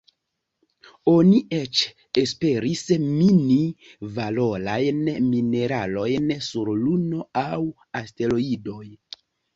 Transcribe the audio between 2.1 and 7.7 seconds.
esperis mini valorajn mineralojn sur Luno aŭ